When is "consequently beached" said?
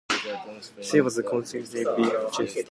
1.27-2.69